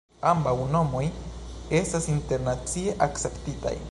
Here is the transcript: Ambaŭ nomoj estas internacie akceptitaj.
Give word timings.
Ambaŭ 0.27 0.53
nomoj 0.75 1.01
estas 1.81 2.09
internacie 2.15 2.99
akceptitaj. 3.09 3.79